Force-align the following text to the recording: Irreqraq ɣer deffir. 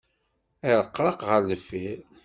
Irreqraq 0.69 1.19
ɣer 1.29 1.41
deffir. 1.49 1.99